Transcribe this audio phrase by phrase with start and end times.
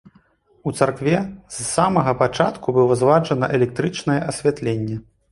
[0.69, 1.11] У царкве
[1.57, 4.97] з самага пачатку было зладжана электрычнае асвятленне.